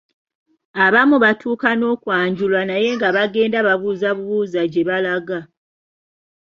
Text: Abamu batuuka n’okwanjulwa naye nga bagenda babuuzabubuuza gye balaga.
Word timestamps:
Abamu 0.85 1.15
batuuka 1.23 1.69
n’okwanjulwa 1.75 2.61
naye 2.69 2.89
nga 2.97 3.07
bagenda 3.15 3.57
babuuzabubuuza 3.67 4.61
gye 4.71 4.83
balaga. 4.89 5.39